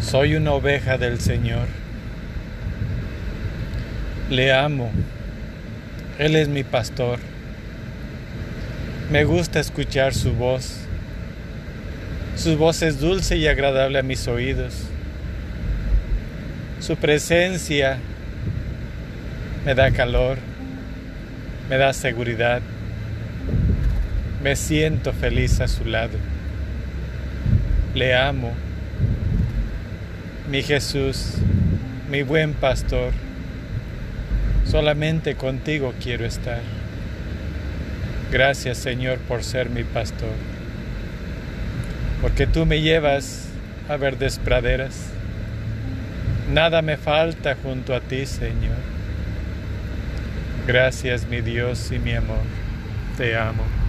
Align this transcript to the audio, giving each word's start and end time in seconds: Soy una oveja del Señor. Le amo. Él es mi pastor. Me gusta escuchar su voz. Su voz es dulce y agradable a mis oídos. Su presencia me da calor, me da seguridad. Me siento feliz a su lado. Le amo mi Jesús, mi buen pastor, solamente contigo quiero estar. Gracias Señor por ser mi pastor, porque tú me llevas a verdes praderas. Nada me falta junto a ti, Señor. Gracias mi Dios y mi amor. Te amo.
Soy 0.00 0.34
una 0.34 0.52
oveja 0.52 0.96
del 0.96 1.20
Señor. 1.20 1.68
Le 4.30 4.50
amo. 4.50 4.90
Él 6.18 6.36
es 6.36 6.48
mi 6.48 6.64
pastor. 6.64 7.18
Me 9.10 9.24
gusta 9.24 9.60
escuchar 9.60 10.14
su 10.14 10.32
voz. 10.32 10.78
Su 12.34 12.56
voz 12.56 12.80
es 12.80 12.98
dulce 12.98 13.36
y 13.36 13.46
agradable 13.46 13.98
a 13.98 14.02
mis 14.02 14.26
oídos. 14.26 14.74
Su 16.80 16.96
presencia 16.96 17.98
me 19.66 19.74
da 19.74 19.90
calor, 19.90 20.38
me 21.68 21.76
da 21.76 21.92
seguridad. 21.92 22.62
Me 24.42 24.56
siento 24.56 25.12
feliz 25.12 25.60
a 25.60 25.68
su 25.68 25.84
lado. 25.84 26.16
Le 27.94 28.14
amo 28.16 28.54
mi 30.50 30.64
Jesús, 30.64 31.34
mi 32.10 32.24
buen 32.24 32.54
pastor, 32.54 33.12
solamente 34.64 35.36
contigo 35.36 35.94
quiero 36.02 36.24
estar. 36.26 36.60
Gracias 38.32 38.78
Señor 38.78 39.18
por 39.18 39.44
ser 39.44 39.70
mi 39.70 39.84
pastor, 39.84 40.34
porque 42.20 42.48
tú 42.48 42.66
me 42.66 42.80
llevas 42.80 43.46
a 43.88 43.96
verdes 43.96 44.40
praderas. 44.40 45.10
Nada 46.52 46.82
me 46.82 46.96
falta 46.96 47.54
junto 47.54 47.94
a 47.94 48.00
ti, 48.00 48.26
Señor. 48.26 48.80
Gracias 50.66 51.28
mi 51.28 51.42
Dios 51.42 51.92
y 51.92 52.00
mi 52.00 52.12
amor. 52.12 52.42
Te 53.16 53.36
amo. 53.36 53.79